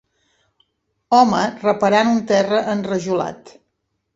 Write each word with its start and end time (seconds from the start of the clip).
Home 1.17 1.43
reparant 1.65 2.11
un 2.15 2.25
terra 2.35 2.63
enrajolat. 2.77 3.57